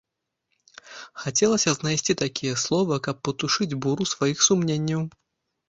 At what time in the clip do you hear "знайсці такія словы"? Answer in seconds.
1.75-2.95